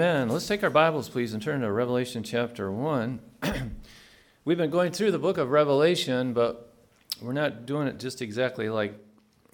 [0.00, 0.30] Amen.
[0.30, 3.20] Let's take our Bibles, please, and turn to Revelation chapter 1.
[4.46, 6.72] We've been going through the book of Revelation, but
[7.20, 8.94] we're not doing it just exactly like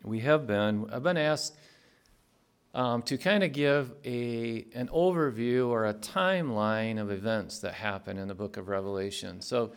[0.05, 0.89] we have been.
[0.93, 1.57] I've been asked
[2.75, 8.17] um, to kind of give a, an overview or a timeline of events that happen
[8.17, 9.41] in the book of Revelation.
[9.41, 9.73] So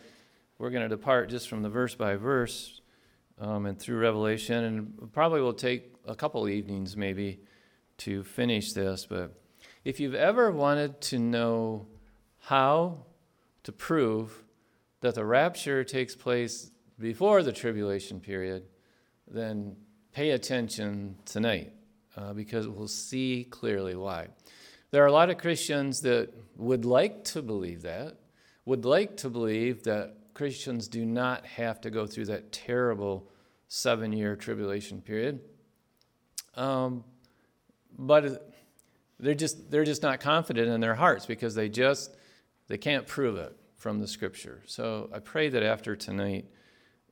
[0.58, 2.80] we're going to depart just from the verse by verse
[3.40, 7.40] um, and through Revelation, and probably will take a couple evenings maybe
[7.98, 9.34] to finish this, but
[9.84, 11.86] if you've ever wanted to know
[12.38, 13.04] how
[13.62, 14.42] to prove
[15.00, 18.64] that the rapture takes place before the tribulation period,
[19.26, 19.76] then
[20.12, 21.72] pay attention tonight
[22.16, 24.28] uh, because we'll see clearly why.
[24.90, 28.16] There are a lot of Christians that would like to believe that,
[28.64, 33.28] would like to believe that Christians do not have to go through that terrible
[33.68, 35.40] seven year tribulation period.
[36.54, 37.04] Um,
[37.98, 38.49] but
[39.20, 42.16] they're just they're just not confident in their hearts because they just
[42.68, 44.62] they can't prove it from the scripture.
[44.66, 46.46] So I pray that after tonight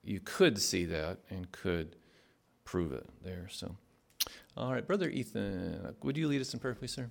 [0.02, 1.96] you could see that and could
[2.64, 3.48] prove it there.
[3.50, 3.76] So
[4.56, 7.10] all right, brother Ethan, would you lead us in prayer, please, sir?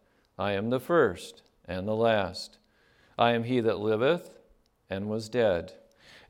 [0.41, 2.57] I am the first and the last.
[3.15, 4.39] I am he that liveth
[4.89, 5.73] and was dead.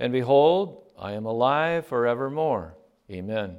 [0.01, 2.75] And behold, I am alive forevermore.
[3.09, 3.55] Amen.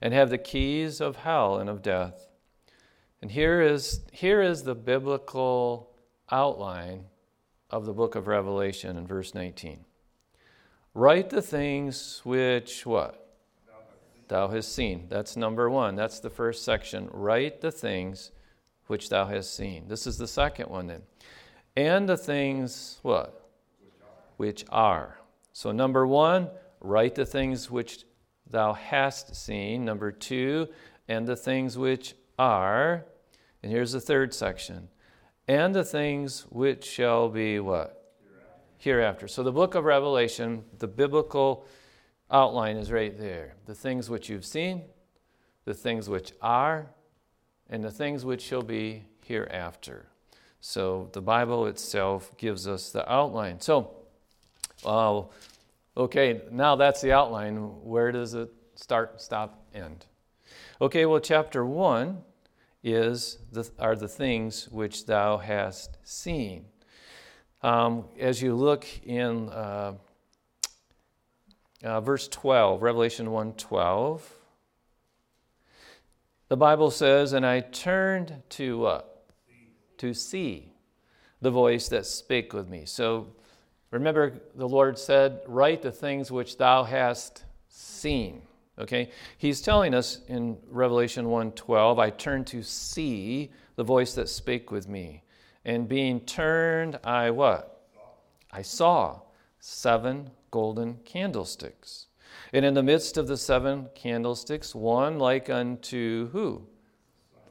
[0.00, 2.28] And have the keys of hell and of death.
[3.20, 5.90] And here is, here is the biblical
[6.30, 7.04] outline
[7.68, 9.84] of the book of Revelation in verse 19.
[10.94, 13.36] Write the things which what?
[14.28, 15.08] Thou hast seen.
[15.10, 15.94] That's number one.
[15.94, 17.10] That's the first section.
[17.12, 18.30] Write the things
[18.90, 19.86] which thou hast seen.
[19.88, 21.02] This is the second one then.
[21.76, 23.48] And the things what?
[24.36, 25.18] Which are.
[25.52, 26.48] So, number one,
[26.80, 28.04] write the things which
[28.50, 29.84] thou hast seen.
[29.84, 30.68] Number two,
[31.08, 33.06] and the things which are.
[33.62, 34.88] And here's the third section.
[35.46, 38.14] And the things which shall be what?
[38.22, 38.60] Hereafter.
[38.78, 39.28] Hereafter.
[39.28, 41.66] So the book of Revelation, the biblical
[42.30, 43.54] outline is right there.
[43.66, 44.82] The things which you've seen,
[45.64, 46.90] the things which are,
[47.70, 50.06] and the things which shall be hereafter.
[50.60, 53.60] So the Bible itself gives us the outline.
[53.60, 53.92] So,
[54.84, 55.22] uh,
[55.96, 57.56] okay, now that's the outline.
[57.82, 60.04] Where does it start, stop, end?
[60.80, 62.18] Okay, well, chapter 1
[62.82, 66.66] is the, are the things which thou hast seen.
[67.62, 69.94] Um, as you look in uh,
[71.82, 74.20] uh, verse 12, Revelation 1:12,
[76.50, 79.02] the Bible says, "And I turned to uh,
[79.98, 80.74] to see
[81.40, 83.28] the voice that spake with me." So
[83.90, 88.42] remember, the Lord said, "Write the things which thou hast seen."
[88.78, 89.10] Okay?
[89.38, 94.88] He's telling us in Revelation 1:12, I turned to see the voice that spake with
[94.88, 95.22] me.
[95.64, 97.86] And being turned, I what?
[98.50, 99.20] I saw
[99.60, 102.08] seven golden candlesticks.
[102.52, 106.66] And in the midst of the seven candlesticks, one like unto who?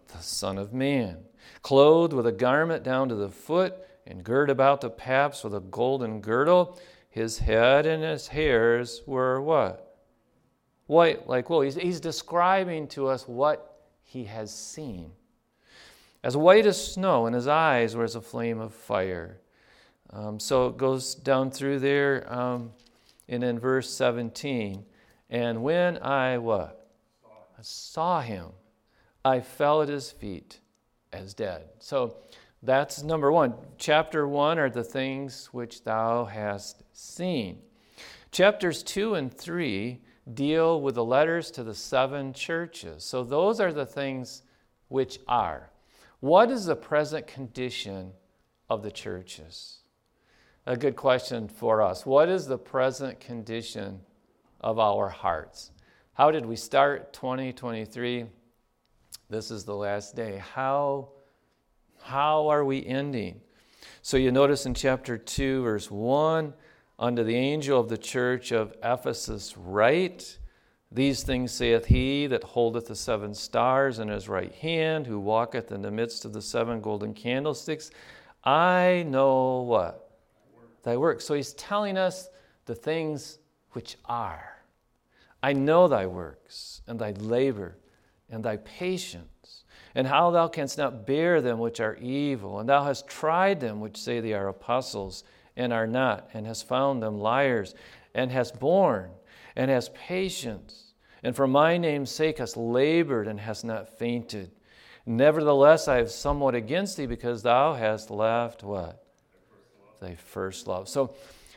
[0.07, 1.19] The Son of Man,
[1.61, 5.59] clothed with a garment down to the foot, and girt about the paps with a
[5.59, 6.79] golden girdle.
[7.09, 9.89] His head and his hairs were what?
[10.89, 11.61] white like wool.
[11.61, 15.11] He's, he's describing to us what he has seen.
[16.23, 19.39] As white as snow, and his eyes were as a flame of fire.
[20.09, 22.71] Um, so it goes down through there, um,
[23.29, 24.83] and in verse 17,
[25.29, 26.87] and when I what?
[27.25, 28.47] I saw him,
[29.23, 30.59] I fell at his feet
[31.13, 31.69] as dead.
[31.79, 32.17] So
[32.63, 33.53] that's number one.
[33.77, 37.59] Chapter one are the things which thou hast seen.
[38.31, 40.01] Chapters two and three
[40.33, 43.03] deal with the letters to the seven churches.
[43.03, 44.43] So those are the things
[44.87, 45.69] which are.
[46.19, 48.11] What is the present condition
[48.69, 49.78] of the churches?
[50.69, 52.05] A good question for us.
[52.05, 54.01] What is the present condition
[54.61, 55.71] of our hearts?
[56.13, 58.25] How did we start 2023?
[59.31, 60.43] This is the last day.
[60.53, 61.09] How,
[62.03, 63.41] How are we ending?
[64.03, 66.53] So you notice in chapter 2, verse 1
[66.99, 70.37] Unto the angel of the church of Ephesus, write,
[70.91, 75.71] These things saith he that holdeth the seven stars in his right hand, who walketh
[75.71, 77.89] in the midst of the seven golden candlesticks.
[78.43, 80.05] I know what?
[80.83, 81.21] Thy work.
[81.21, 82.29] So he's telling us
[82.65, 83.39] the things
[83.71, 84.57] which are.
[85.41, 87.77] I know thy works, and thy labor,
[88.29, 89.63] and thy patience,
[89.95, 93.79] and how thou canst not bear them which are evil, and thou hast tried them
[93.79, 95.23] which say they are apostles
[95.55, 97.73] and are not, and hast found them liars,
[98.13, 99.11] and hast borne,
[99.55, 100.93] and hast patience,
[101.23, 104.51] and for my name's sake hast labored, and hast not fainted.
[105.05, 109.03] Nevertheless, I have somewhat against thee, because thou hast left what?
[109.99, 110.87] Thy first love.
[110.87, 111.13] So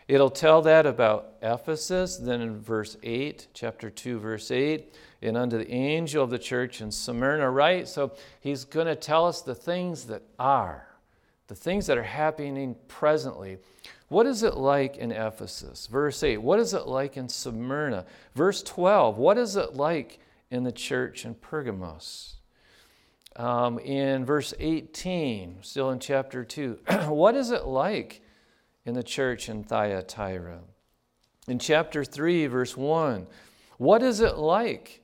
[0.09, 2.17] it'll tell that about Ephesus.
[2.17, 6.81] Then in verse 8, chapter 2, verse 8, and unto the angel of the church
[6.81, 7.87] in Smyrna, right?
[7.87, 10.87] So he's going to tell us the things that are,
[11.47, 13.59] the things that are happening presently.
[14.09, 15.87] What is it like in Ephesus?
[15.87, 16.39] Verse 8.
[16.39, 18.05] What is it like in Smyrna?
[18.35, 19.17] Verse 12.
[19.17, 20.19] What is it like
[20.51, 22.37] in the church in Pergamos?
[23.37, 26.79] Um, in verse 18, still in chapter 2,
[27.09, 28.22] what is it like
[28.85, 30.61] in the church in Thyatira?
[31.49, 33.27] In chapter 3, verse 1,
[33.79, 35.03] what is it like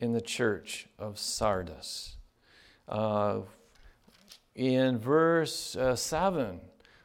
[0.00, 2.16] in the church of Sardis?
[2.88, 3.40] Uh,
[4.54, 6.60] in verse uh, 7,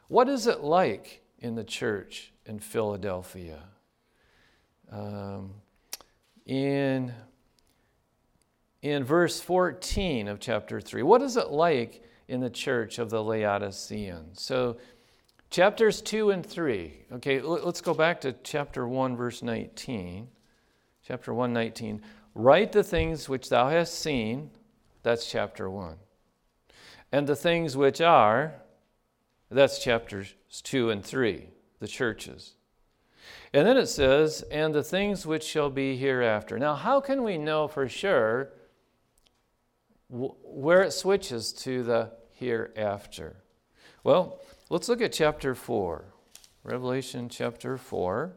[0.08, 3.62] what is it like in the church in Philadelphia.
[4.90, 5.54] Um,
[6.46, 7.12] in,
[8.80, 13.22] in verse 14 of chapter 3, what is it like in the church of the
[13.22, 14.40] Laodiceans?
[14.40, 14.76] So,
[15.52, 16.92] chapters 2 and 3.
[17.12, 20.26] Okay, let's go back to chapter 1, verse 19.
[21.06, 22.02] Chapter 1, 19.
[22.34, 24.50] Write the things which thou hast seen.
[25.02, 25.96] That's chapter 1.
[27.12, 28.54] And the things which are.
[29.50, 32.54] That's chapters 2 and 3, the churches.
[33.52, 36.58] And then it says, and the things which shall be hereafter.
[36.58, 38.54] Now, how can we know for sure
[40.08, 43.36] where it switches to the hereafter?
[44.04, 46.04] Well, let's look at chapter 4,
[46.64, 48.32] Revelation chapter 4,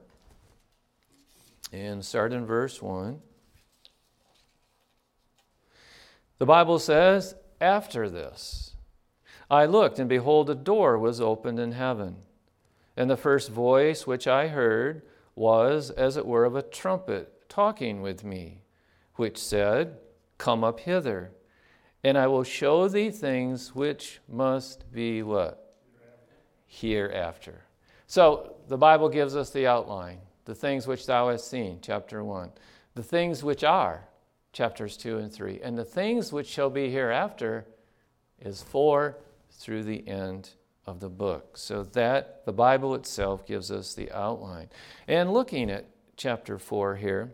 [1.72, 3.22] and start in verse 1.
[6.38, 8.75] The Bible says, after this,
[9.50, 12.18] I looked, and behold, a door was opened in heaven.
[12.98, 15.04] And the first voice which I heard
[15.36, 18.62] was as it were of a trumpet talking with me,
[19.16, 19.98] which said,
[20.38, 21.31] Come up hither,
[22.04, 25.64] and I will show thee things which must be what?
[26.81, 27.62] Hereafter.
[28.07, 32.51] So the Bible gives us the outline the things which thou hast seen, chapter 1,
[32.94, 34.07] the things which are,
[34.54, 37.66] chapters 2 and 3, and the things which shall be hereafter
[38.39, 39.18] is 4
[39.51, 40.51] through the end
[40.86, 41.57] of the book.
[41.57, 44.69] So that the Bible itself gives us the outline.
[45.07, 45.86] And looking at
[46.16, 47.33] chapter 4 here,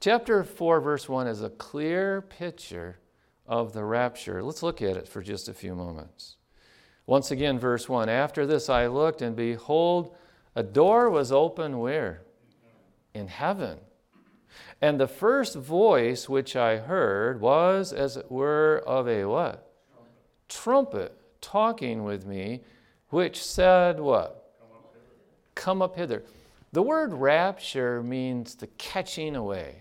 [0.00, 2.98] chapter 4, verse 1 is a clear picture
[3.46, 4.42] of the rapture.
[4.42, 6.37] Let's look at it for just a few moments.
[7.08, 10.14] Once again, verse 1 After this I looked, and behold,
[10.54, 12.20] a door was open where?
[13.14, 13.78] In heaven.
[14.82, 19.64] And the first voice which I heard was as it were of a what?
[20.48, 22.60] trumpet talking with me,
[23.08, 24.52] which said, What?
[24.60, 25.14] Come up hither.
[25.54, 26.24] Come up hither.
[26.72, 29.76] The word rapture means the catching away.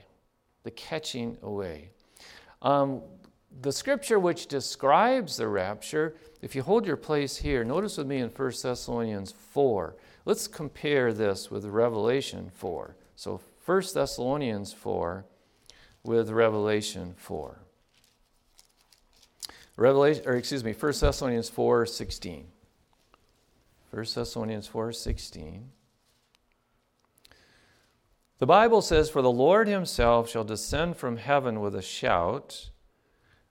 [0.63, 1.89] The catching away.
[2.61, 3.01] Um,
[3.61, 8.17] the scripture which describes the rapture, if you hold your place here, notice with me
[8.17, 9.95] in 1 Thessalonians 4.
[10.25, 12.95] Let's compare this with Revelation 4.
[13.15, 15.25] So 1 Thessalonians 4
[16.03, 17.59] with Revelation 4.
[19.75, 22.47] Revelation, or excuse me, 1 Thessalonians 4 16.
[23.91, 25.69] 1 Thessalonians 4 16.
[28.39, 32.69] The Bible says, For the Lord himself shall descend from heaven with a shout,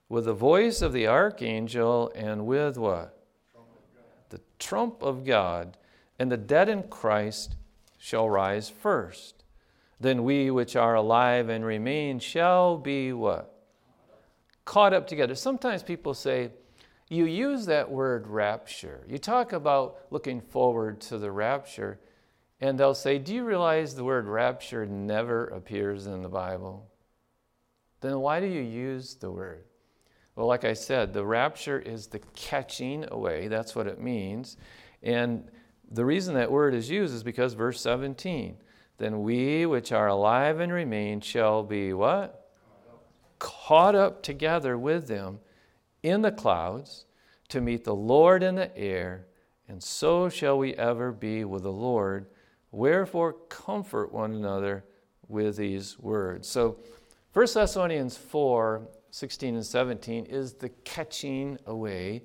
[0.09, 3.17] with the voice of the archangel, and with what?
[4.29, 5.77] The trump of God,
[6.17, 7.55] and the dead in Christ
[7.97, 9.43] shall rise first.
[9.99, 13.57] Then we which are alive and remain shall be what?
[14.67, 15.33] caught up together.
[15.33, 16.51] Sometimes people say,
[17.09, 19.03] you use that word rapture.
[19.07, 21.99] You talk about looking forward to the rapture,
[22.59, 26.91] and they'll say, Do you realize the word rapture never appears in the Bible?
[28.01, 29.63] Then why do you use the word?
[30.37, 33.49] Well, like I said, the rapture is the catching away.
[33.49, 34.55] That's what it means.
[35.03, 35.51] And
[35.91, 38.55] the reason that word is used is because verse 17,
[38.97, 42.47] then we which are alive and remain shall be what?
[43.39, 45.39] caught up together with them
[46.03, 47.05] in the clouds
[47.49, 49.27] to meet the Lord in the air,
[49.67, 52.27] and so shall we ever be with the Lord.
[52.71, 54.85] Wherefore, comfort one another
[55.27, 56.47] with these words.
[56.47, 56.77] So,
[57.33, 62.23] 1 Thessalonians 4 16 and 17 is the catching away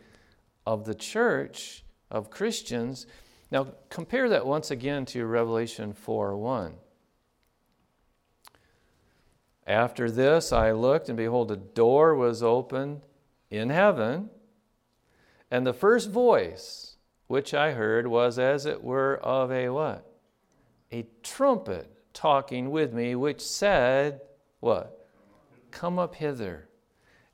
[0.66, 3.06] of the church of Christians.
[3.50, 6.74] Now, compare that once again to Revelation 4 1.
[9.66, 13.02] After this, I looked, and behold, a door was opened
[13.50, 14.30] in heaven,
[15.50, 16.96] and the first voice
[17.28, 20.06] which I heard was as it were of a what?
[20.90, 24.20] A trumpet talking with me, which said,
[24.60, 25.08] What?
[25.70, 26.68] Come up hither,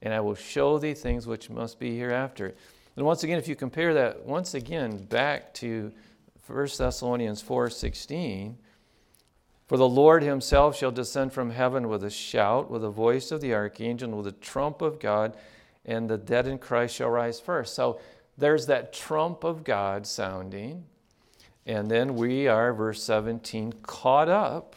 [0.03, 2.55] and I will show thee things which must be hereafter.
[2.97, 5.93] And once again, if you compare that once again back to
[6.47, 8.57] 1 Thessalonians 4:16,
[9.67, 13.41] for the Lord himself shall descend from heaven with a shout, with the voice of
[13.41, 15.37] the archangel, and with the trump of God,
[15.85, 17.75] and the dead in Christ shall rise first.
[17.75, 18.01] So
[18.37, 20.87] there's that trump of God sounding.
[21.67, 24.75] And then we are, verse 17, caught up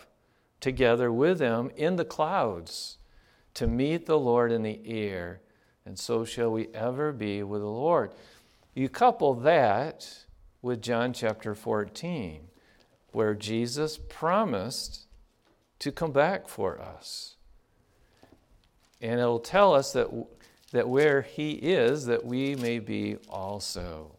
[0.60, 2.98] together with them in the clouds
[3.56, 5.42] to meet the Lord in the air.
[5.86, 8.14] And so shall we ever be with the Lord.
[8.74, 10.26] You couple that
[10.62, 12.48] with John chapter 14
[13.12, 15.08] where Jesus promised
[15.80, 17.36] to come back for us.
[19.02, 20.08] And it'll tell us that,
[20.72, 24.16] that where he is, that we may be also.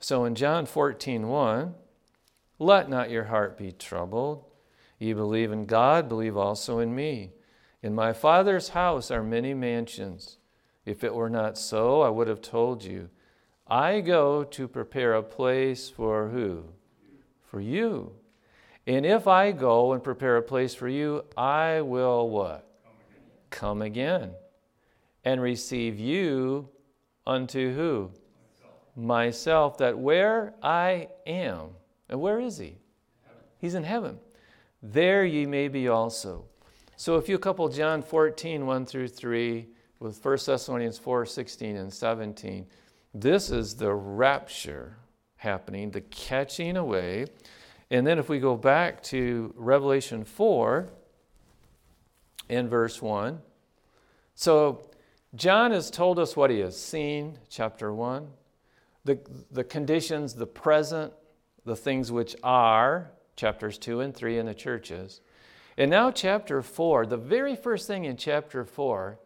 [0.00, 1.74] So in John 14, 1,
[2.58, 4.44] let not your heart be troubled.
[4.98, 7.32] Ye believe in God, believe also in me.
[7.82, 10.38] In my Father's house are many mansions.
[10.86, 13.08] If it were not so, I would have told you.
[13.66, 16.64] I go to prepare a place for who?
[17.42, 18.12] For you.
[18.86, 22.68] And if I go and prepare a place for you, I will what?
[23.50, 24.20] Come again.
[24.20, 24.34] Come again
[25.24, 26.68] and receive you
[27.26, 28.10] unto who?
[28.96, 29.76] Myself.
[29.76, 29.78] Myself.
[29.78, 31.70] That where I am,
[32.08, 32.78] and where is he?
[33.24, 33.42] Heaven.
[33.58, 34.18] He's in heaven.
[34.82, 36.44] There ye may be also.
[37.02, 39.66] So if you couple John 14, 1 through 3,
[39.98, 42.64] with 1 Thessalonians 4, 16 and 17,
[43.12, 44.98] this is the rapture
[45.34, 47.26] happening, the catching away
[47.90, 50.90] and then if we go back to Revelation 4
[52.48, 53.40] in verse 1,
[54.36, 54.88] so
[55.34, 58.28] John has told us what he has seen, chapter 1,
[59.04, 59.18] the,
[59.50, 61.12] the conditions, the present,
[61.64, 65.20] the things which are, chapters 2 and 3 in the churches.
[65.76, 69.18] And now, chapter 4, the very first thing in chapter 4,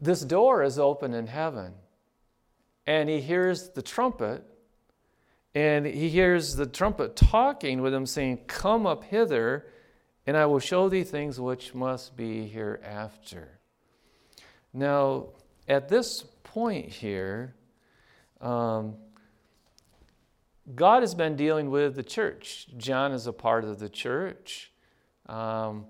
[0.00, 1.74] this door is open in heaven.
[2.86, 4.44] And he hears the trumpet
[5.54, 9.66] and he hears the trumpet talking with him, saying, Come up hither,
[10.26, 13.60] and I will show thee things which must be hereafter.
[14.72, 15.28] Now,
[15.68, 17.54] at this point here,
[18.40, 18.96] um,
[20.74, 22.66] God has been dealing with the church.
[22.76, 24.72] John is a part of the church.
[25.26, 25.86] Um,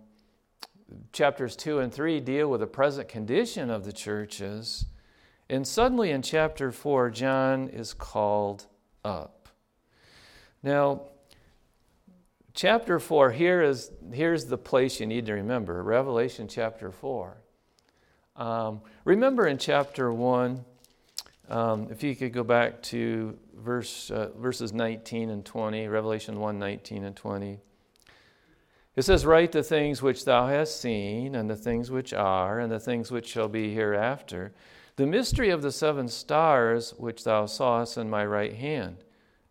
[1.13, 4.87] chapters 2 and 3 deal with the present condition of the churches.
[5.49, 8.67] And suddenly in chapter 4, John is called
[9.05, 9.49] up.
[10.63, 11.03] Now,
[12.55, 17.37] chapter 4, here is, here's the place you need to remember Revelation chapter 4.
[18.37, 20.65] Um, remember in chapter 1,
[21.51, 26.59] um, if you could go back to verse, uh, verses 19 and 20, Revelation 1
[26.59, 27.61] 19 and 20.
[28.97, 32.71] It says, Write the things which thou hast seen, and the things which are, and
[32.71, 34.53] the things which shall be hereafter,
[34.97, 38.99] the mystery of the seven stars which thou sawest in my right hand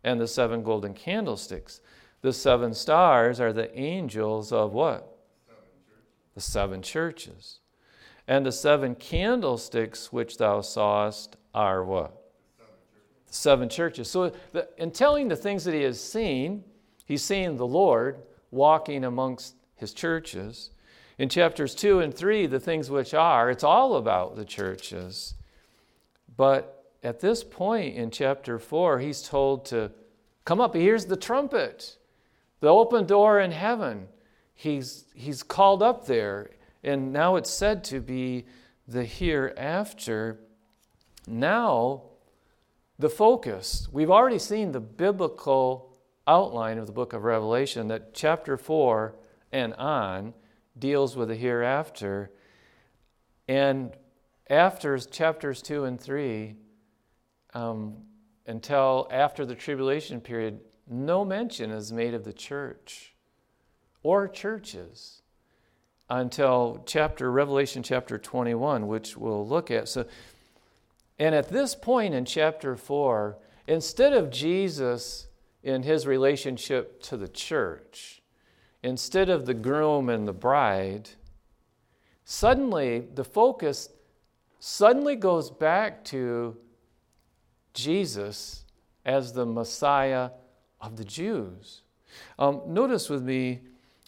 [0.04, 1.80] and the seven golden candlesticks.
[2.20, 5.18] The seven stars are the angels of what?
[5.46, 5.62] Seven
[6.34, 7.60] the seven churches.
[8.28, 12.32] And the seven candlesticks which thou sawest are what?
[13.26, 14.10] The seven churches.
[14.10, 16.64] So, the, in telling the things that he has seen,
[17.04, 18.22] he's seen the Lord
[18.54, 20.70] walking amongst his churches.
[21.18, 25.34] In chapters 2 and 3, the things which are, it's all about the churches.
[26.36, 29.92] But at this point in chapter 4, he's told to
[30.44, 30.74] come up.
[30.74, 31.98] He hears the trumpet,
[32.60, 34.08] the open door in heaven.
[34.54, 36.50] He's, he's called up there,
[36.82, 38.46] and now it's said to be
[38.88, 40.40] the hereafter.
[41.26, 42.02] Now,
[42.98, 43.88] the focus.
[43.92, 45.93] We've already seen the biblical
[46.26, 49.14] outline of the book of Revelation that chapter 4
[49.52, 50.34] and on
[50.78, 52.30] deals with the hereafter.
[53.46, 53.92] And
[54.48, 56.54] after chapters 2 and 3,
[57.54, 57.96] um,
[58.46, 63.14] until after the tribulation period, no mention is made of the church
[64.02, 65.22] or churches
[66.10, 69.88] until chapter Revelation chapter 21, which we'll look at.
[69.88, 70.04] So
[71.18, 75.28] And at this point in chapter 4, instead of Jesus
[75.64, 78.22] in his relationship to the church,
[78.82, 81.08] instead of the groom and the bride,
[82.24, 83.88] suddenly the focus
[84.60, 86.56] suddenly goes back to
[87.72, 88.64] Jesus
[89.06, 90.30] as the Messiah
[90.80, 91.82] of the Jews.
[92.38, 93.60] Um, notice with me,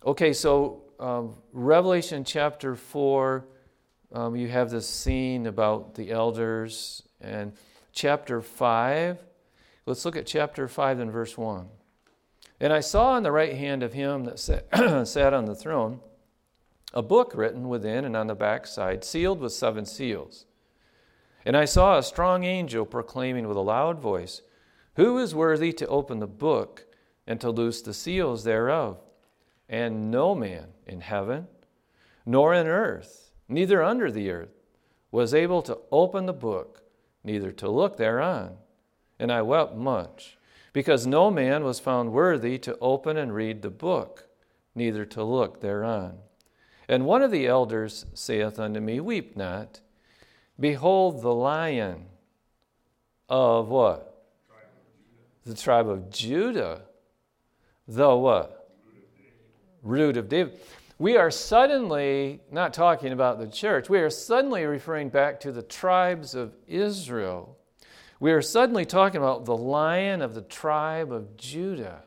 [0.04, 3.46] okay, so um, Revelation chapter 4,
[4.12, 7.52] um, you have this scene about the elders, and
[7.92, 9.18] chapter 5,
[9.86, 11.68] let's look at chapter 5 and verse 1.
[12.60, 14.38] And I saw on the right hand of him that
[15.06, 16.00] sat, on the throne
[16.92, 20.46] a book written within and on the backside, sealed with seven seals.
[21.44, 24.40] And I saw a strong angel proclaiming with a loud voice,
[24.94, 26.86] Who is worthy to open the book
[27.26, 28.98] and to loose the seals thereof?
[29.68, 31.48] And no man in heaven,
[32.24, 34.56] nor in earth, neither under the earth,
[35.10, 36.82] was able to open the book,
[37.24, 38.56] neither to look thereon.
[39.18, 40.36] And I wept much,
[40.72, 44.28] because no man was found worthy to open and read the book,
[44.74, 46.18] neither to look thereon.
[46.88, 49.80] And one of the elders saith unto me, Weep not.
[50.58, 52.06] Behold, the lion
[53.28, 54.24] of what?
[55.44, 56.82] The tribe of Judah.
[57.88, 58.70] The what?
[59.82, 60.58] Root of David.
[60.98, 63.88] We are suddenly not talking about the church.
[63.88, 67.55] We are suddenly referring back to the tribes of Israel.
[68.18, 72.02] We are suddenly talking about the lion of the tribe of Judah.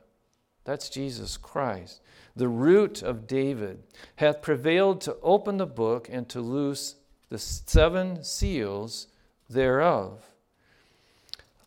[0.64, 2.02] That's Jesus Christ
[2.40, 3.84] the root of David,
[4.16, 6.96] hath prevailed to open the book and to loose
[7.28, 9.08] the seven seals
[9.50, 10.24] thereof.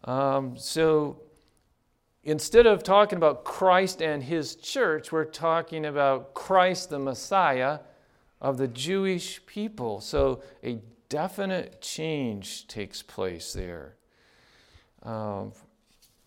[0.05, 1.21] Um, so
[2.25, 7.81] instead of talking about Christ and his church, we're talking about Christ the Messiah
[8.41, 10.01] of the Jewish people.
[10.01, 10.79] So a
[11.11, 13.97] definite change takes place there.
[15.02, 15.52] Um,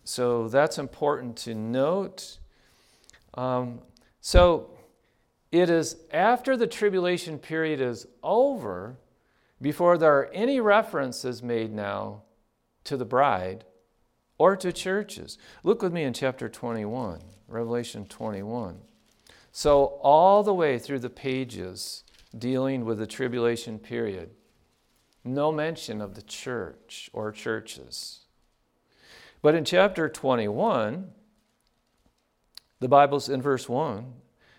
[0.04, 2.38] so that's important to note.
[3.34, 3.80] Um,
[4.20, 4.70] so
[5.52, 8.98] it is after the tribulation period is over
[9.60, 12.22] before there are any references made now
[12.84, 13.64] to the bride
[14.38, 15.38] or to churches.
[15.62, 18.78] Look with me in chapter 21, Revelation 21.
[19.50, 22.04] So, all the way through the pages
[22.36, 24.30] dealing with the tribulation period,
[25.24, 28.25] no mention of the church or churches.
[29.42, 31.10] But in chapter 21,
[32.80, 34.12] the Bible's in verse 1.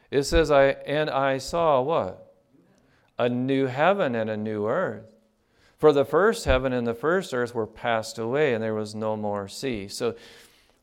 [0.09, 2.33] It says, I, and I saw what?
[3.19, 5.05] A new heaven and a new earth.
[5.77, 9.15] For the first heaven and the first earth were passed away, and there was no
[9.15, 9.87] more sea.
[9.87, 10.15] So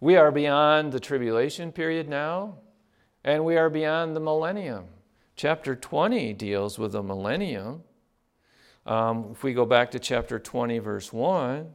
[0.00, 2.58] we are beyond the tribulation period now,
[3.24, 4.84] and we are beyond the millennium.
[5.34, 7.82] Chapter 20 deals with the millennium.
[8.86, 11.74] Um, if we go back to chapter 20, verse 1,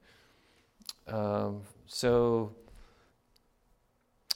[1.11, 2.55] Um, so,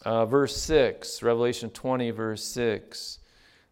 [0.04, 3.20] uh, verse 6, Revelation 20, verse 6.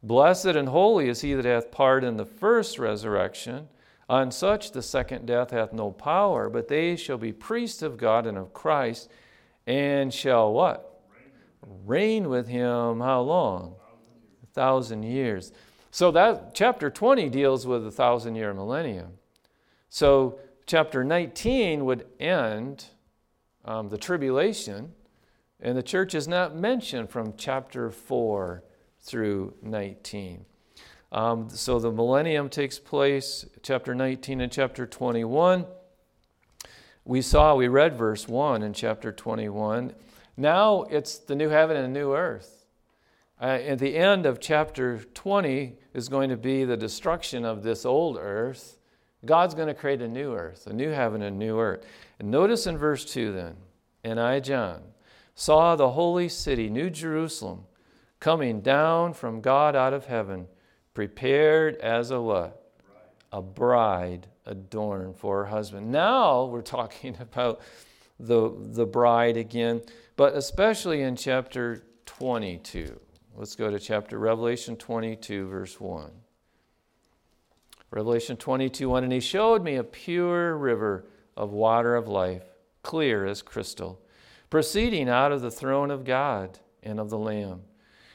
[0.01, 3.67] Blessed and holy is he that hath part in the first resurrection.
[4.09, 8.25] On such the second death hath no power, but they shall be priests of God
[8.25, 9.09] and of Christ,
[9.65, 11.01] and shall what?
[11.85, 13.75] Reign with him how long?
[14.43, 15.53] A thousand years.
[15.91, 19.13] So that chapter 20 deals with the thousand year millennium.
[19.89, 22.85] So chapter 19 would end
[23.65, 24.93] um, the tribulation,
[25.59, 28.63] and the church is not mentioned from chapter 4
[29.01, 30.45] through 19.
[31.11, 35.65] Um, so the millennium takes place, chapter 19 and chapter 21.
[37.05, 39.93] We saw, we read verse 1 in chapter 21.
[40.35, 42.65] Now it's the new heaven and new earth.
[43.39, 47.85] Uh, at the end of chapter 20 is going to be the destruction of this
[47.85, 48.79] old earth
[49.25, 51.85] God's going to create a new earth, a new heaven, and a new earth.
[52.23, 53.57] Notice in verse 2 then,
[54.01, 54.81] and I, John,
[55.35, 57.65] saw the holy city, New Jerusalem,
[58.21, 60.47] coming down from God out of heaven,
[60.93, 62.71] prepared as a what?
[63.33, 65.91] A bride adorned for her husband.
[65.91, 67.59] Now we're talking about
[68.17, 69.81] the, the bride again,
[70.15, 73.01] but especially in chapter 22.
[73.35, 76.09] Let's go to chapter Revelation 22, verse 1.
[77.91, 82.43] Revelation 22 1 And he showed me a pure river of water of life,
[82.81, 84.01] clear as crystal,
[84.49, 87.61] proceeding out of the throne of God and of the Lamb.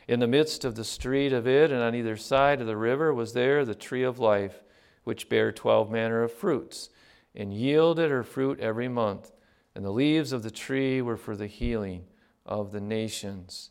[0.06, 3.12] In the midst of the street of it, and on either side of the river,
[3.12, 4.62] was there the tree of life,
[5.04, 6.88] which bare twelve manner of fruits,
[7.34, 9.32] and yielded her fruit every month.
[9.74, 12.04] And the leaves of the tree were for the healing
[12.46, 13.70] of the nations.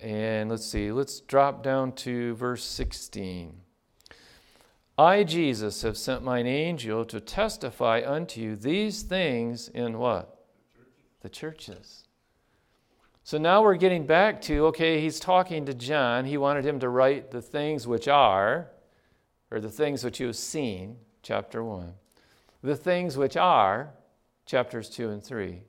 [0.00, 3.60] And let's see, let's drop down to verse 16.
[4.98, 10.46] I, Jesus, have sent mine angel to testify unto you these things in what?
[11.22, 12.04] The churches.
[13.24, 16.24] So now we're getting back to okay, he's talking to John.
[16.24, 18.68] He wanted him to write the things which are,
[19.50, 21.92] or the things which you have seen, chapter 1.
[22.62, 23.94] The things which are,
[24.44, 25.62] chapters 2 and 3.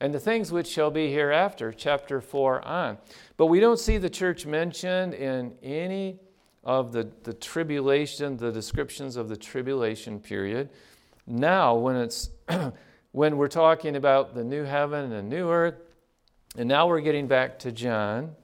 [0.00, 2.98] And the things which shall be hereafter, chapter 4 on.
[3.36, 6.20] But we don't see the church mentioned in any
[6.62, 10.68] of the, the tribulation, the descriptions of the tribulation period.
[11.26, 12.30] Now, when it's
[13.12, 15.80] when we're talking about the new heaven and the new earth,
[16.56, 18.34] and now we're getting back to John.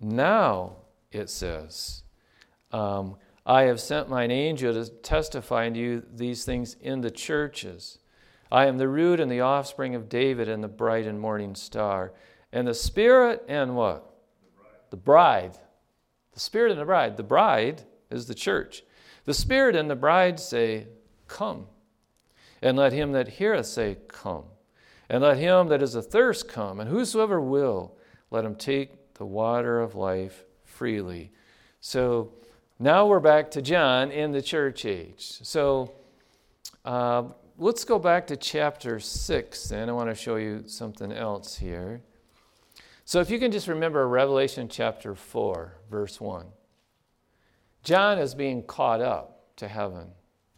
[0.00, 0.76] Now
[1.10, 2.02] it says,
[2.72, 7.98] um, I have sent mine angel to testify unto you these things in the churches.
[8.50, 12.12] I am the root and the offspring of David and the bright and morning star.
[12.52, 14.14] And the Spirit and what?
[14.90, 15.52] The bride.
[15.52, 15.58] The, bride.
[16.36, 17.16] The Spirit and the bride.
[17.16, 18.82] The bride is the church.
[19.24, 20.86] The Spirit and the bride say,
[21.28, 21.64] Come.
[22.60, 24.44] And let him that heareth say, Come.
[25.08, 27.96] And let him that is athirst come, and whosoever will,
[28.30, 31.32] let him take the water of life freely.
[31.80, 32.34] So
[32.78, 35.38] now we're back to John in the church age.
[35.42, 35.94] So
[36.84, 41.56] uh, let's go back to chapter 6, and I want to show you something else
[41.56, 42.02] here.
[43.06, 46.44] So if you can just remember Revelation chapter 4, verse 1.
[47.84, 50.08] John is being caught up to heaven,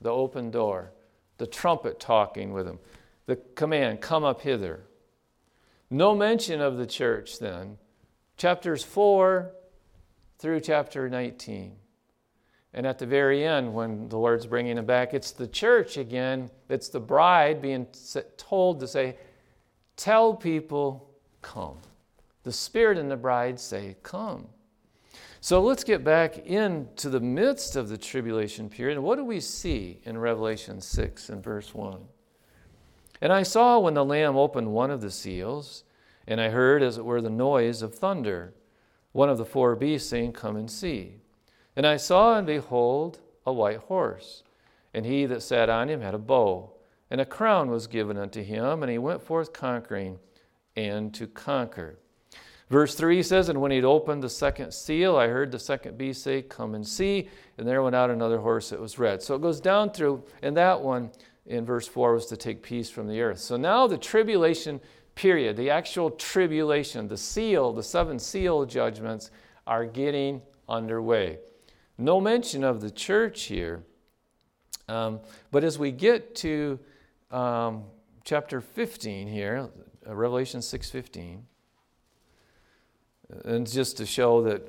[0.00, 0.92] the open door,
[1.36, 2.78] the trumpet talking with him
[3.26, 4.80] the command, come up hither.
[5.90, 7.76] No mention of the church then.
[8.38, 9.52] Chapters 4
[10.38, 11.76] through chapter 19.
[12.72, 16.50] And at the very end, when the Lord's bringing him back, it's the church again,
[16.70, 17.86] it's the bride being
[18.38, 19.18] told to say,
[19.96, 21.10] Tell people,
[21.42, 21.76] come.
[22.48, 24.46] The Spirit and the bride say, Come.
[25.42, 28.96] So let's get back into the midst of the tribulation period.
[28.96, 32.00] And what do we see in Revelation 6 and verse 1?
[33.20, 35.84] And I saw when the Lamb opened one of the seals,
[36.26, 38.54] and I heard, as it were, the noise of thunder,
[39.12, 41.16] one of the four beasts saying, Come and see.
[41.76, 44.42] And I saw, and behold, a white horse,
[44.94, 46.72] and he that sat on him had a bow,
[47.10, 50.18] and a crown was given unto him, and he went forth conquering
[50.74, 51.98] and to conquer.
[52.70, 56.22] Verse 3 says, And when he'd opened the second seal, I heard the second beast
[56.22, 57.28] say, Come and see.
[57.56, 59.22] And there went out another horse that was red.
[59.22, 61.10] So it goes down through, and that one
[61.46, 63.38] in verse 4 was to take peace from the earth.
[63.38, 64.80] So now the tribulation
[65.14, 69.30] period, the actual tribulation, the seal, the seven seal judgments
[69.66, 71.38] are getting underway.
[71.96, 73.82] No mention of the church here.
[74.88, 76.78] Um, but as we get to
[77.30, 77.84] um,
[78.24, 79.68] chapter 15 here,
[80.06, 81.40] uh, Revelation 6:15,
[83.44, 84.66] and just to show that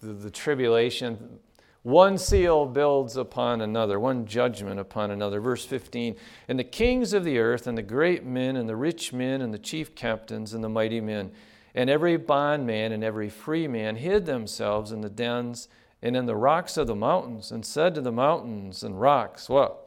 [0.00, 1.38] the, the tribulation,
[1.82, 5.40] one seal builds upon another, one judgment upon another.
[5.40, 6.16] Verse 15
[6.48, 9.54] And the kings of the earth, and the great men, and the rich men, and
[9.54, 11.30] the chief captains, and the mighty men,
[11.74, 15.68] and every bondman and every free man hid themselves in the dens
[16.02, 19.84] and in the rocks of the mountains, and said to the mountains and rocks, What?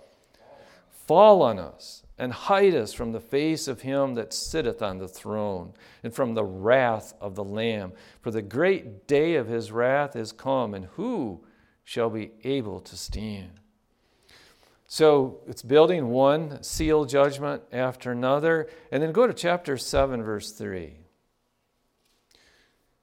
[1.07, 5.07] Fall on us, and hide us from the face of him that sitteth on the
[5.07, 7.93] throne, and from the wrath of the Lamb.
[8.21, 11.43] For the great day of his wrath is come, and who
[11.83, 13.59] shall be able to stand.
[14.85, 18.69] So it's building one seal judgment after another.
[18.91, 20.93] And then go to chapter 7, verse 3.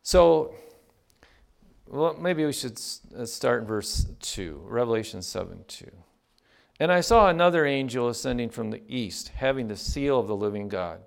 [0.05, 0.55] So,
[1.89, 2.81] well, maybe we should
[3.19, 5.91] uh, start in verse 2, Revelation 7 2.
[6.81, 10.69] And I saw another angel ascending from the east, having the seal of the living
[10.69, 11.01] God.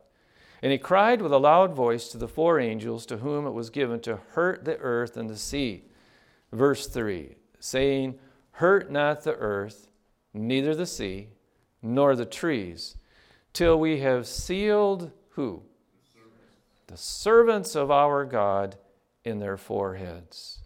[0.61, 3.69] And he cried with a loud voice to the four angels to whom it was
[3.69, 5.85] given to hurt the earth and the sea.
[6.51, 8.17] Verse 3 saying,
[8.53, 9.87] Hurt not the earth,
[10.33, 11.29] neither the sea,
[11.81, 12.97] nor the trees,
[13.53, 15.63] till we have sealed who?
[16.87, 18.77] The servants of our God
[19.23, 20.59] in their foreheads.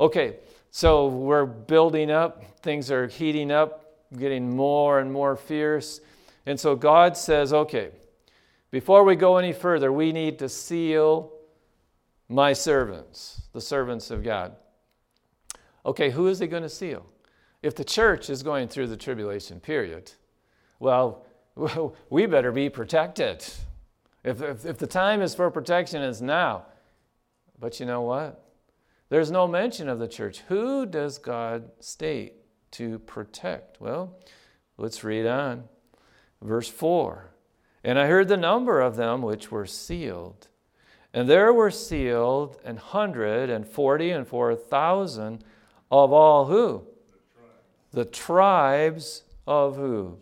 [0.00, 0.36] Okay,
[0.70, 6.00] so we're building up, things are heating up, getting more and more fierce.
[6.46, 7.90] And so God says, okay,
[8.70, 11.32] before we go any further, we need to seal
[12.28, 14.56] my servants, the servants of God.
[15.86, 17.06] Okay, who is he going to seal?
[17.62, 20.12] If the church is going through the tribulation period,
[20.78, 21.26] well,
[22.10, 23.44] we better be protected.
[24.24, 26.66] If, if, if the time is for protection, it's now.
[27.58, 28.44] But you know what?
[29.08, 30.40] There's no mention of the church.
[30.48, 32.34] Who does God state
[32.72, 33.80] to protect?
[33.80, 34.14] Well,
[34.76, 35.64] let's read on.
[36.42, 37.30] Verse 4
[37.84, 40.48] And I heard the number of them which were sealed.
[41.12, 45.42] And there were sealed an hundred and forty and four thousand
[45.90, 46.84] of all who?
[47.92, 50.18] The tribes, the tribes of who?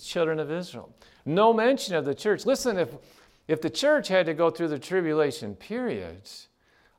[0.00, 0.94] Children of Israel.
[1.26, 2.46] No mention of the church.
[2.46, 2.90] Listen, if,
[3.48, 6.48] if the church had to go through the tribulation periods,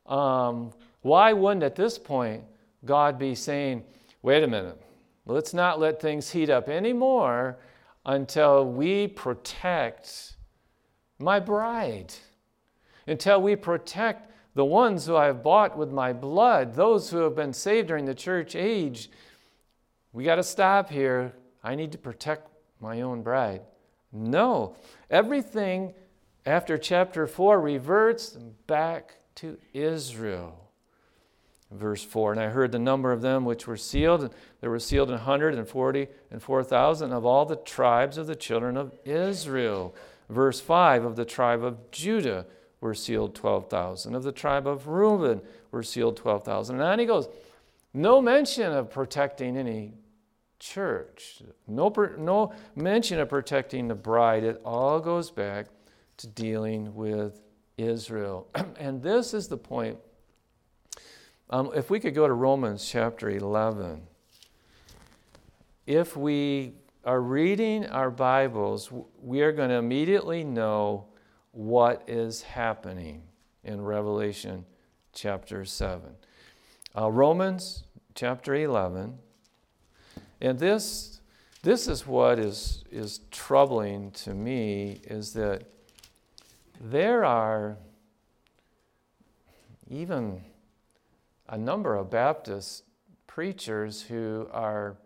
[0.06, 2.42] um, why wouldn't at this point
[2.84, 3.84] God be saying,
[4.26, 4.82] wait a minute,
[5.24, 7.56] let's not let things heat up anymore
[8.04, 10.34] until we protect
[11.20, 12.12] my bride,
[13.06, 17.36] until we protect the ones who I have bought with my blood, those who have
[17.36, 19.12] been saved during the church age.
[20.12, 21.32] We got to stop here.
[21.62, 22.48] I need to protect
[22.80, 23.60] my own bride.
[24.10, 24.74] No,
[25.08, 25.94] everything
[26.44, 28.30] after chapter 4 reverts
[28.66, 30.65] back to Israel.
[31.70, 34.78] Verse 4 And I heard the number of them which were sealed, and there were
[34.78, 38.92] sealed hundred and forty and four thousand of all the tribes of the children of
[39.04, 39.94] Israel.
[40.28, 42.46] Verse 5 Of the tribe of Judah
[42.80, 44.14] were sealed 12,000.
[44.14, 46.76] Of the tribe of Reuben were sealed 12,000.
[46.76, 47.28] And then he goes,
[47.96, 49.94] no mention of protecting any
[50.58, 54.44] church, no, no mention of protecting the bride.
[54.44, 55.68] It all goes back
[56.18, 57.40] to dealing with
[57.78, 58.48] Israel.
[58.78, 59.96] and this is the point
[61.50, 64.02] um, if we could go to Romans chapter 11.
[65.86, 66.72] If we
[67.04, 68.90] are reading our Bibles,
[69.22, 71.06] we are going to immediately know
[71.52, 73.22] what is happening
[73.62, 74.64] in Revelation
[75.12, 76.02] chapter 7.
[76.98, 79.16] Uh, Romans chapter 11.
[80.40, 81.20] And this,
[81.62, 85.62] this is what is, is troubling to me is that
[86.80, 87.76] there are
[89.88, 90.42] even
[91.48, 92.84] a number of Baptist
[93.26, 94.96] preachers who are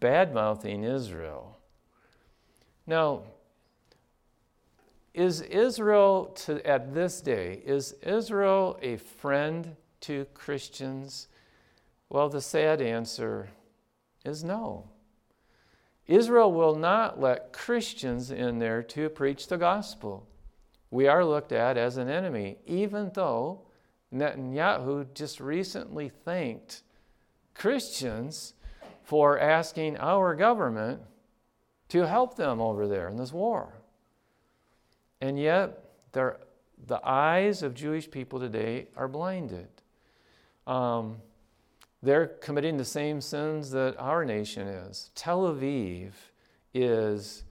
[0.00, 1.58] bad mouthing Israel.
[2.86, 3.22] Now,
[5.12, 11.28] is Israel to, at this day, is Israel a friend to Christians?
[12.08, 13.48] Well, the sad answer
[14.24, 14.88] is no.
[16.06, 20.28] Israel will not let Christians in there to preach the gospel.
[20.90, 23.65] We are looked at as an enemy, even though
[24.12, 26.82] Netanyahu just recently thanked
[27.54, 28.54] Christians
[29.02, 31.00] for asking our government
[31.88, 33.74] to help them over there in this war.
[35.20, 39.68] And yet, the eyes of Jewish people today are blinded.
[40.66, 41.18] Um,
[42.02, 45.10] they're committing the same sins that our nation is.
[45.14, 46.12] Tel Aviv
[46.74, 47.44] is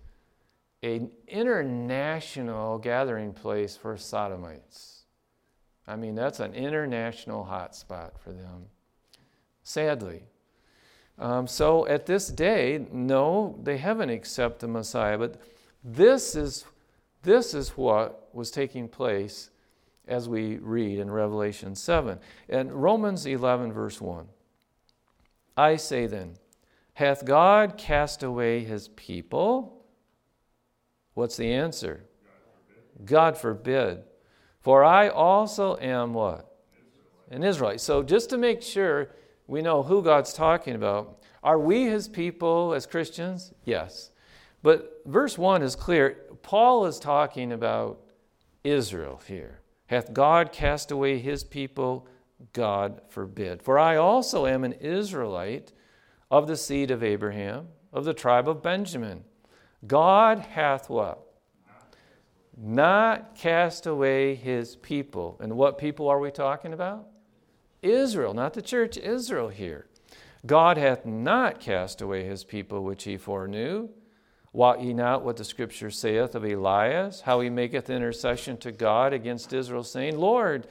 [0.83, 4.94] an international gathering place for sodomites.
[5.87, 8.65] I mean, that's an international hotspot for them,
[9.63, 10.23] sadly.
[11.17, 15.39] Um, so at this day, no, they haven't accepted the Messiah, but
[15.83, 16.65] this is,
[17.23, 19.51] this is what was taking place
[20.07, 22.19] as we read in Revelation 7.
[22.49, 24.27] And Romans 11, verse 1.
[25.57, 26.33] I say then,
[26.93, 29.85] hath God cast away his people?
[31.13, 32.03] What's the answer?
[33.05, 34.03] God forbid.
[34.03, 34.03] God forbid.
[34.65, 36.57] For I also am what?
[37.29, 37.79] An Israelite.
[37.81, 39.11] So just to make sure
[39.45, 43.53] we know who God's talking about, are we his people as Christians?
[43.63, 44.09] Yes.
[44.63, 46.17] But verse 1 is clear.
[46.41, 47.99] Paul is talking about
[48.63, 49.59] Israel here.
[49.85, 52.07] Hath God cast away his people?
[52.51, 53.61] God forbid.
[53.61, 55.73] For I also am an Israelite
[56.31, 59.25] of the seed of Abraham, of the tribe of Benjamin.
[59.85, 61.24] God hath what?
[62.57, 65.37] Not cast away his people.
[65.41, 67.07] And what people are we talking about?
[67.81, 69.87] Israel, not the church, Israel here.
[70.45, 73.89] God hath not cast away his people which he foreknew.
[74.53, 79.11] Wot ye not what the scripture saith of Elias, how he maketh intercession to God
[79.11, 80.67] against Israel, saying, Lord,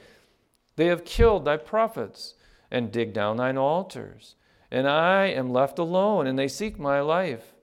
[0.75, 2.33] they have killed thy prophets
[2.71, 4.35] and dig down thine altars,
[4.71, 7.53] and I am left alone, and they seek my life.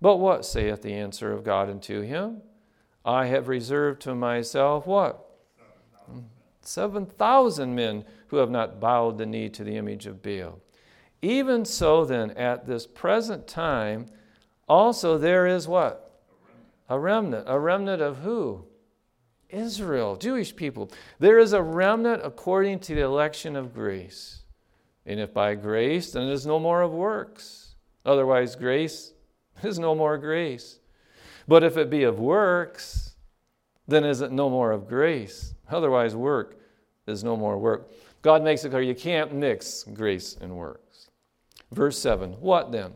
[0.00, 2.42] But what saith the answer of God unto him?
[3.04, 5.28] I have reserved to myself what?
[6.60, 10.60] 7,000 men who have not bowed the knee to the image of Baal.
[11.20, 14.06] Even so, then, at this present time,
[14.68, 16.20] also there is what?
[16.88, 17.44] A remnant.
[17.46, 18.64] A remnant of who?
[19.48, 20.90] Israel, Jewish people.
[21.18, 24.42] There is a remnant according to the election of grace.
[25.04, 27.74] And if by grace, then it is no more of works.
[28.04, 29.12] Otherwise, grace
[29.62, 30.78] is no more grace.
[31.48, 33.14] But if it be of works,
[33.86, 35.54] then is it no more of grace?
[35.70, 36.58] Otherwise, work
[37.06, 37.90] is no more work.
[38.22, 41.10] God makes it clear you can't mix grace and works.
[41.72, 42.92] Verse 7 What then?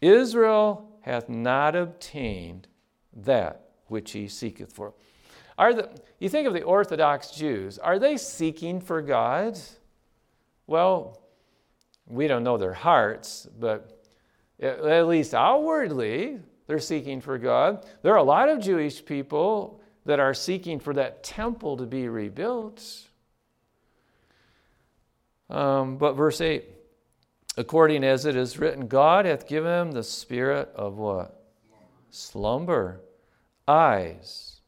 [0.00, 2.68] Israel hath not obtained
[3.14, 4.94] that which he seeketh for.
[5.58, 9.58] Are the, you think of the Orthodox Jews, are they seeking for God?
[10.66, 11.22] Well,
[12.06, 14.04] we don't know their hearts, but
[14.60, 17.84] at least outwardly, they're seeking for God.
[18.02, 22.08] There are a lot of Jewish people that are seeking for that temple to be
[22.08, 22.82] rebuilt.
[25.48, 26.64] Um, but verse 8
[27.56, 31.42] according as it is written, God hath given the spirit of what?
[32.10, 33.00] Slumber.
[33.66, 34.60] Eyes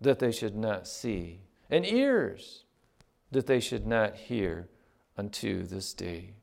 [0.00, 2.64] that they should not see, and ears
[3.30, 4.68] that they should not hear
[5.16, 6.34] unto this day.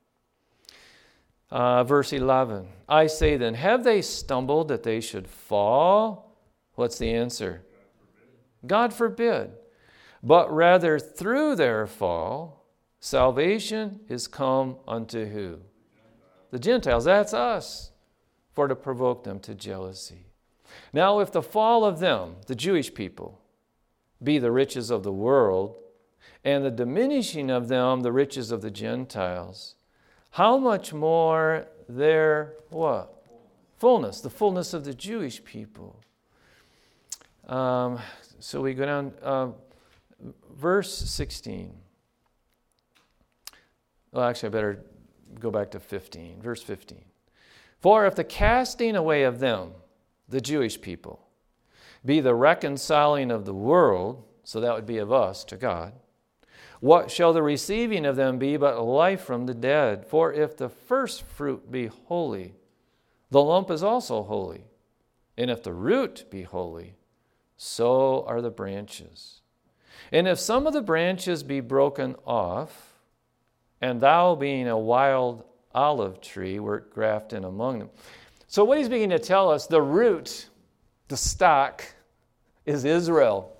[1.53, 6.35] Uh, verse 11 I say then, have they stumbled that they should fall?
[6.73, 7.63] What's the answer?
[8.65, 9.51] God forbid.
[10.23, 12.65] But rather through their fall,
[12.99, 15.59] salvation is come unto who?
[16.49, 17.05] The Gentiles.
[17.05, 17.91] That's us.
[18.53, 20.25] For to provoke them to jealousy.
[20.91, 23.41] Now, if the fall of them, the Jewish people,
[24.23, 25.75] be the riches of the world,
[26.43, 29.75] and the diminishing of them the riches of the Gentiles,
[30.33, 33.23] how much more their what?
[33.77, 35.99] Fullness, the fullness of the Jewish people.
[37.47, 37.99] Um,
[38.39, 39.49] so we go down, uh,
[40.55, 41.71] verse 16.
[44.11, 44.85] Well, actually, I better
[45.39, 46.41] go back to 15.
[46.41, 47.03] Verse 15.
[47.79, 49.73] For if the casting away of them,
[50.27, 51.27] the Jewish people,
[52.03, 55.93] be the reconciling of the world, so that would be of us to God,
[56.83, 60.05] what shall the receiving of them be but life from the dead?
[60.05, 62.55] For if the first fruit be holy,
[63.31, 64.65] the lump is also holy.
[65.37, 66.95] And if the root be holy,
[67.55, 69.39] so are the branches.
[70.11, 72.95] And if some of the branches be broken off,
[73.79, 77.89] and thou being a wild olive tree wert grafted among them.
[78.47, 80.49] So, what he's beginning to tell us, the root,
[81.07, 81.85] the stock,
[82.65, 83.52] is Israel.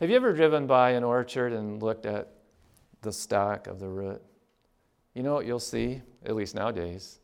[0.00, 2.28] Have you ever driven by an orchard and looked at
[3.02, 4.22] the stock of the root?
[5.12, 7.18] You know what you'll see, at least nowadays?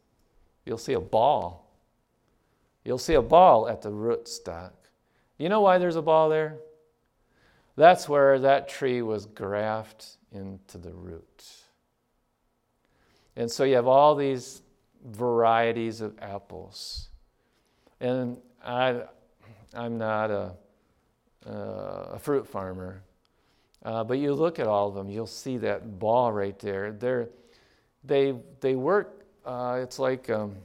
[0.67, 1.71] You'll see a ball.
[2.85, 4.75] You'll see a ball at the root stock.
[5.39, 6.57] You know why there's a ball there?
[7.77, 11.45] That's where that tree was grafted into the root.
[13.37, 14.63] And so you have all these
[15.05, 17.09] varieties of apples.
[18.01, 19.03] And I,
[19.73, 20.55] I'm not a
[21.49, 23.03] uh, a fruit farmer.
[23.85, 26.93] Uh, but you look at all of them, you'll see that ball right there.
[26.93, 27.29] They're,
[28.03, 30.57] they, they work, uh, it's like, um,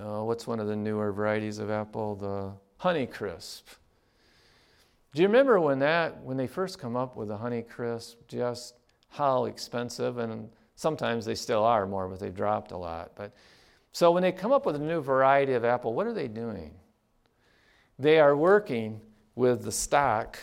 [0.00, 2.14] uh, what's one of the newer varieties of apple?
[2.14, 2.52] The
[2.82, 3.62] Honeycrisp.
[5.14, 8.74] Do you remember when that, when they first come up with the Honeycrisp, just
[9.08, 13.12] how expensive, and sometimes they still are more, but they've dropped a lot.
[13.16, 13.32] But
[13.92, 16.72] so when they come up with a new variety of apple, what are they doing?
[17.98, 19.00] They are working
[19.38, 20.36] with the stock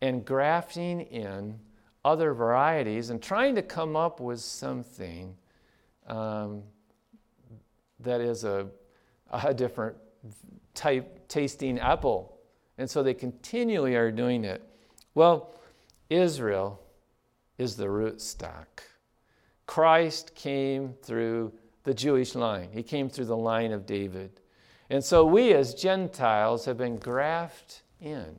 [0.00, 1.56] and grafting in
[2.04, 5.36] other varieties and trying to come up with something
[6.08, 6.60] um,
[8.00, 8.66] that is a,
[9.30, 9.96] a different
[10.74, 12.36] type tasting apple.
[12.78, 14.60] And so they continually are doing it.
[15.14, 15.54] Well,
[16.10, 16.82] Israel
[17.58, 18.82] is the root stock.
[19.66, 21.52] Christ came through
[21.84, 24.40] the Jewish line, he came through the line of David.
[24.90, 28.38] And so we as Gentiles have been grafted in.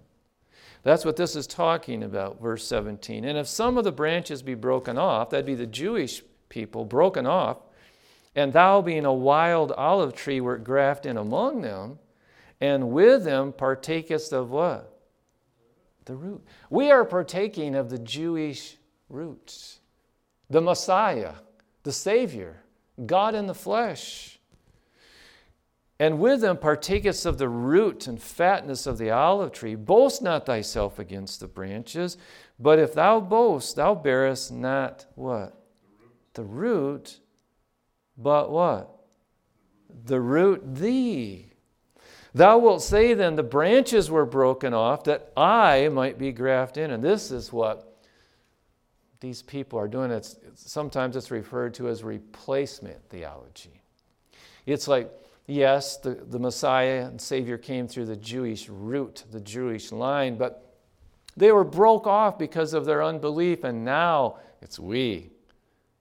[0.83, 3.25] That's what this is talking about, verse 17.
[3.25, 7.25] And if some of the branches be broken off, that'd be the Jewish people broken
[7.25, 7.57] off,
[8.35, 11.97] and thou being a wild olive tree wert grafted in among them,
[12.61, 14.91] and with them partakest of what?
[16.05, 16.43] The root.
[16.69, 18.77] We are partaking of the Jewish
[19.09, 19.79] roots,
[20.49, 21.33] the Messiah,
[21.81, 22.61] the Savior,
[23.05, 24.34] God in the flesh.
[25.99, 29.75] And with them partakest of the root and fatness of the olive tree.
[29.75, 32.17] Boast not thyself against the branches,
[32.59, 35.57] but if thou boast, thou bearest not what?
[36.33, 37.19] The root,
[38.17, 38.89] but what?
[40.05, 41.53] The root thee.
[42.33, 46.91] Thou wilt say then, the branches were broken off that I might be grafted in.
[46.91, 48.01] And this is what
[49.21, 50.11] these people are doing.
[50.11, 53.81] It's, sometimes it's referred to as replacement theology.
[54.65, 55.09] It's like,
[55.47, 60.73] Yes, the, the Messiah and Savior came through the Jewish root, the Jewish line, but
[61.37, 65.29] they were broke off because of their unbelief, and now it's we,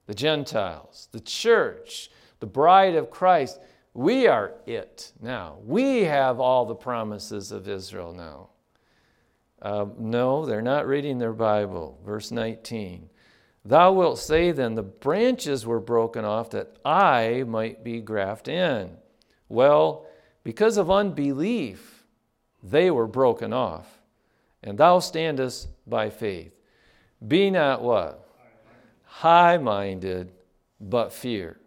[0.07, 3.59] the Gentiles, the church, the bride of Christ.
[3.93, 5.57] We are it now.
[5.63, 8.49] We have all the promises of Israel now.
[9.61, 11.99] Uh, no, they're not reading their Bible.
[12.05, 13.09] Verse 19.
[13.63, 18.97] Thou wilt say then, the branches were broken off that I might be grafted in.
[19.49, 20.05] Well,
[20.43, 22.05] because of unbelief,
[22.63, 24.01] they were broken off.
[24.63, 26.53] And thou standest by faith.
[27.25, 28.27] Be not what?
[29.03, 30.31] High minded,
[30.81, 31.59] but fear.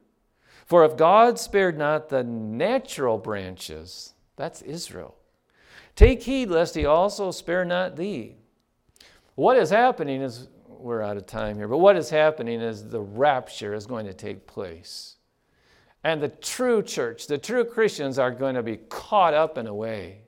[0.66, 5.14] For if God spared not the natural branches, that's Israel,
[5.96, 8.36] take heed lest he also spare not thee.
[9.34, 13.00] What is happening is, we're out of time here, but what is happening is the
[13.00, 15.17] rapture is going to take place.
[16.04, 19.74] And the true church, the true Christians are going to be caught up in a
[19.74, 20.18] way.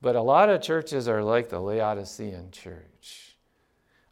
[0.00, 3.36] But a lot of churches are like the Laodicean church.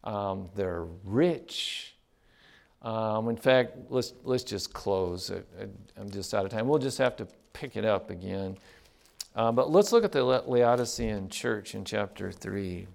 [0.03, 1.95] Um, they're rich.
[2.81, 5.29] Um, in fact, let's, let's just close.
[5.29, 6.67] I, am just out of time.
[6.67, 8.57] We'll just have to pick it up again.
[9.35, 12.87] Uh, but let's look at the Laodicean church in chapter 3.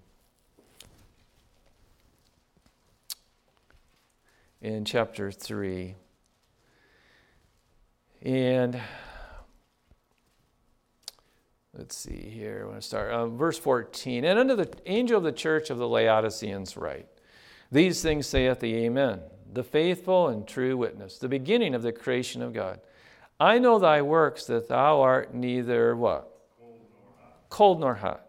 [4.62, 5.94] In chapter 3.
[8.22, 8.80] And
[11.74, 12.62] let's see here.
[12.64, 13.10] I want to start.
[13.10, 14.24] Uh, verse 14.
[14.24, 17.06] And unto the angel of the church of the Laodiceans write,
[17.70, 19.20] These things saith the Amen,
[19.52, 22.80] the faithful and true witness, the beginning of the creation of God.
[23.38, 26.32] I know thy works, that thou art neither what?
[26.58, 27.48] Cold nor hot.
[27.50, 28.26] Cold nor hot.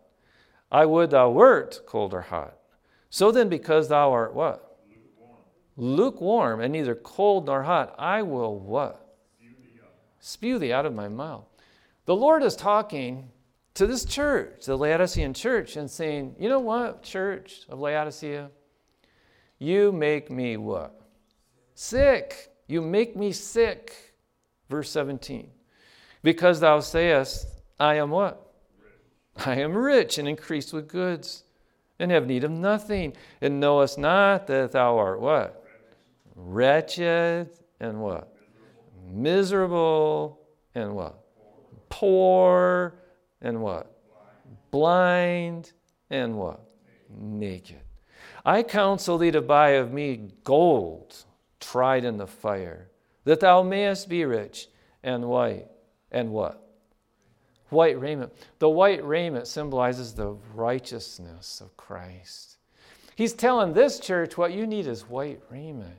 [0.69, 2.57] I would thou wert cold or hot.
[3.09, 4.79] So then, because thou art what?
[4.89, 5.37] Lukewarm.
[5.77, 9.06] Lukewarm and neither cold nor hot, I will what?
[10.27, 11.45] Spew thee out of my mouth.
[12.05, 13.29] The Lord is talking
[13.75, 18.49] to this church, the Laodicean church, and saying, You know what, church of Laodicea?
[19.59, 20.99] You make me what?
[21.75, 22.51] Sick.
[22.67, 24.15] You make me sick.
[24.69, 25.49] Verse 17.
[26.23, 27.47] Because thou sayest,
[27.79, 28.51] I am what?
[29.45, 31.43] I am rich and increased with goods,
[31.99, 35.63] and have need of nothing, and knowest not that thou art what?
[36.35, 37.49] Wretched
[37.79, 38.36] and what?
[39.07, 40.39] Miserable
[40.75, 41.19] and what?
[41.89, 42.95] Poor
[43.41, 43.91] and what?
[44.71, 45.71] Blind
[46.09, 46.61] and what?
[47.09, 47.79] Naked.
[48.45, 51.25] I counsel thee to buy of me gold
[51.59, 52.89] tried in the fire,
[53.23, 54.67] that thou mayest be rich,
[55.03, 55.67] and white,
[56.11, 56.63] and what?
[57.69, 58.31] White raiment.
[58.59, 62.57] The white raiment symbolizes the righteousness of Christ.
[63.15, 65.97] He's telling this church what you need is white raiment.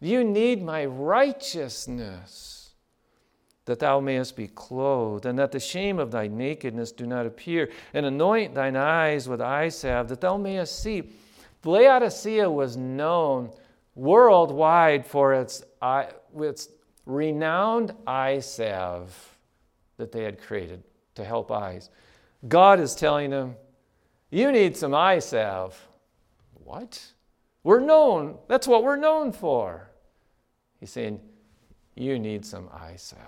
[0.00, 2.70] You need my righteousness,
[3.64, 7.70] that thou mayest be clothed, and that the shame of thy nakedness do not appear,
[7.94, 11.04] and anoint thine eyes with eye salve, that thou mayest see.
[11.64, 13.50] Laodicea was known
[13.94, 15.62] worldwide for its,
[16.38, 16.68] its
[17.06, 19.38] renowned eye salve
[19.96, 20.82] that they had created
[21.14, 21.90] to help eyes.
[22.48, 23.56] God is telling them,
[24.30, 25.80] You need some eye salve.
[26.64, 27.13] What?
[27.64, 29.90] We're known, that's what we're known for.
[30.78, 31.20] He's saying,
[31.96, 33.20] You need some eye salve.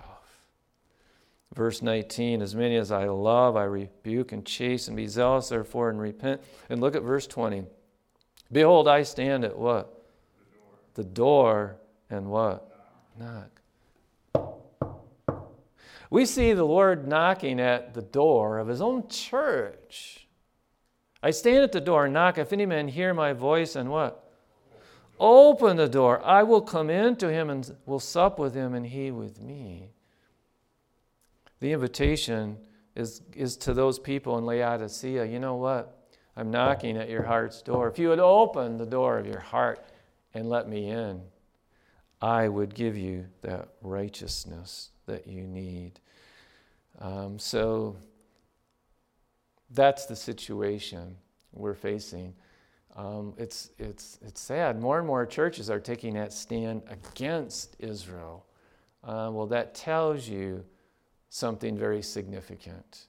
[1.55, 5.89] Verse 19, as many as I love, I rebuke and chase and be zealous therefore
[5.89, 6.41] and repent.
[6.69, 7.63] And look at verse 20.
[8.51, 10.05] Behold, I stand at what?
[10.93, 11.77] The door, the door
[12.11, 12.71] and what?
[13.17, 13.61] Knock.
[16.11, 20.27] We see the Lord knocking at the door of his own church.
[21.23, 22.37] I stand at the door and knock.
[22.37, 24.26] If any man hear my voice and what?
[25.19, 26.23] Open the door.
[26.23, 29.91] I will come in to him and will sup with him and he with me.
[31.59, 32.57] The invitation
[32.95, 35.25] is, is to those people in Laodicea.
[35.25, 35.97] You know what?
[36.35, 37.87] I'm knocking at your heart's door.
[37.87, 39.83] If you would open the door of your heart
[40.35, 41.21] and let me in,
[42.21, 45.99] I would give you that righteousness that you need.
[46.99, 47.97] Um, so
[49.71, 51.17] that's the situation
[51.53, 52.35] we're facing.
[52.95, 54.79] Um, it's, it's, it's sad.
[54.79, 58.45] More and more churches are taking that stand against Israel.
[59.03, 60.63] Uh, well, that tells you
[61.29, 63.07] something very significant.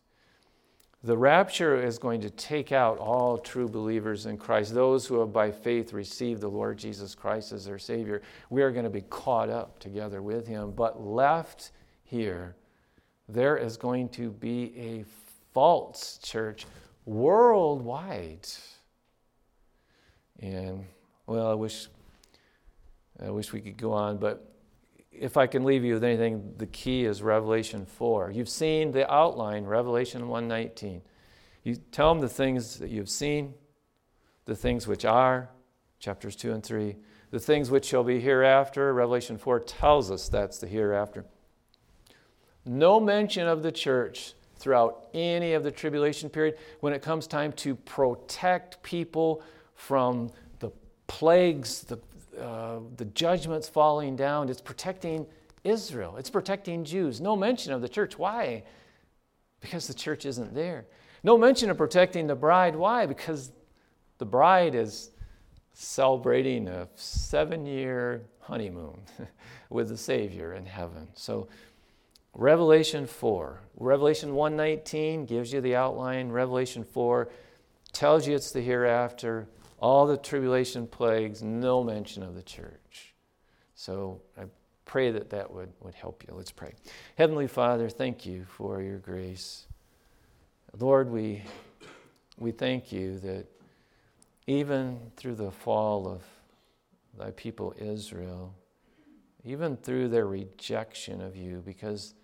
[1.04, 5.32] The rapture is going to take out all true believers in Christ, those who have
[5.32, 8.20] by faith received the Lord Jesus Christ as their Savior.
[8.50, 10.72] We are going to be caught up together with Him.
[10.72, 11.70] But left
[12.02, 12.56] here,
[13.28, 15.04] there is going to be a
[15.54, 16.66] false church
[17.04, 18.48] worldwide.
[20.40, 20.84] And
[21.26, 21.88] well, I wish
[23.20, 24.48] I wish we could go on, but
[25.10, 28.30] if I can leave you with anything, the key is Revelation 4.
[28.30, 31.02] You've seen the outline, Revelation 119.
[31.64, 33.54] You tell them the things that you've seen,
[34.44, 35.50] the things which are,
[35.98, 36.96] chapters 2 and 3,
[37.30, 38.94] the things which shall be hereafter.
[38.94, 41.24] Revelation 4 tells us that's the hereafter.
[42.64, 47.52] No mention of the church throughout any of the tribulation period when it comes time
[47.52, 49.42] to protect people
[49.78, 50.70] from the
[51.06, 51.98] plagues, the,
[52.38, 54.48] uh, the judgments falling down.
[54.48, 55.24] It's protecting
[55.64, 57.20] Israel, it's protecting Jews.
[57.20, 58.18] No mention of the church.
[58.18, 58.64] Why?
[59.60, 60.84] Because the church isn't there.
[61.22, 62.74] No mention of protecting the bride.
[62.74, 63.06] Why?
[63.06, 63.52] Because
[64.18, 65.10] the bride is
[65.72, 69.00] celebrating a seven year honeymoon
[69.70, 71.06] with the Savior in heaven.
[71.14, 71.48] So,
[72.34, 73.60] Revelation 4.
[73.76, 76.30] Revelation 119 gives you the outline.
[76.30, 77.28] Revelation 4
[77.92, 79.48] tells you it's the hereafter.
[79.78, 83.14] All the tribulation plagues, no mention of the church.
[83.74, 84.44] So I
[84.84, 86.34] pray that that would, would help you.
[86.34, 86.74] Let's pray.
[87.16, 89.66] Heavenly Father, thank you for your grace.
[90.78, 91.42] Lord, we,
[92.38, 93.46] we thank you that
[94.46, 96.22] even through the fall of
[97.16, 98.54] thy people Israel,
[99.44, 102.14] even through their rejection of you, because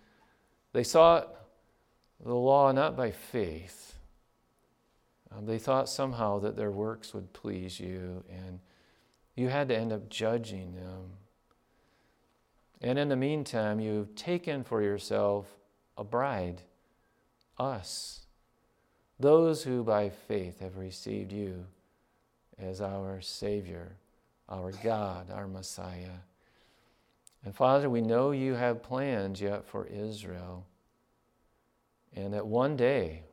[0.73, 1.29] they sought
[2.23, 3.94] the law not by faith.
[5.31, 8.59] Um, they thought somehow that their works would please you, and
[9.35, 11.11] you had to end up judging them.
[12.81, 15.47] And in the meantime, you've taken for yourself
[15.97, 16.61] a bride,
[17.57, 18.25] us,
[19.19, 21.65] those who by faith have received you
[22.57, 23.95] as our Savior,
[24.49, 26.19] our God, our Messiah.
[27.43, 30.65] And Father, we know you have plans yet for Israel.
[32.15, 33.23] And that one day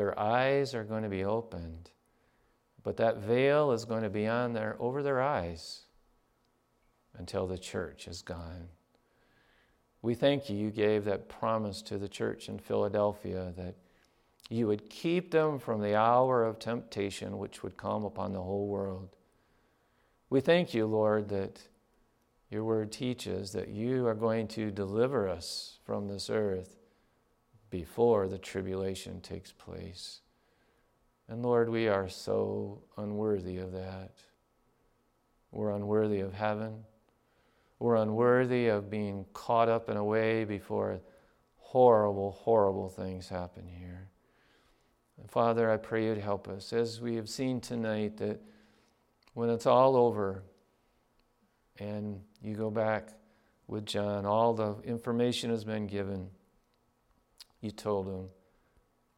[0.00, 1.90] their eyes are going to be opened,
[2.82, 5.82] but that veil is going to be on their over their eyes
[7.18, 8.68] until the church is gone.
[10.00, 13.74] We thank you, you gave that promise to the church in Philadelphia that
[14.48, 18.68] you would keep them from the hour of temptation which would come upon the whole
[18.68, 19.10] world.
[20.30, 21.60] We thank you, Lord, that
[22.48, 26.79] your word teaches that you are going to deliver us from this earth
[27.70, 30.20] before the tribulation takes place.
[31.28, 34.12] And Lord, we are so unworthy of that.
[35.52, 36.84] We're unworthy of heaven.
[37.78, 41.00] We're unworthy of being caught up in a way before
[41.56, 44.08] horrible, horrible things happen here.
[45.18, 48.40] And Father, I pray you'd help us as we have seen tonight that
[49.34, 50.42] when it's all over
[51.78, 53.10] and you go back
[53.66, 56.28] with John, all the information has been given.
[57.60, 58.28] You told him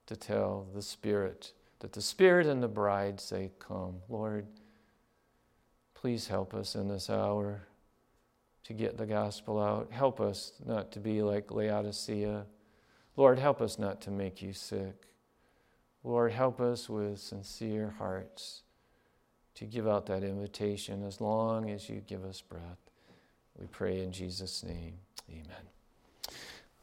[0.06, 3.96] to tell the Spirit that the Spirit and the bride say, Come.
[4.08, 4.46] Lord,
[5.94, 7.62] please help us in this hour
[8.64, 9.90] to get the gospel out.
[9.90, 12.46] Help us not to be like Laodicea.
[13.16, 15.06] Lord, help us not to make you sick.
[16.04, 18.62] Lord, help us with sincere hearts
[19.54, 22.78] to give out that invitation as long as you give us breath.
[23.58, 24.94] We pray in Jesus' name.
[25.30, 25.81] Amen.